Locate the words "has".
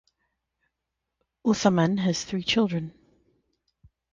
1.99-2.23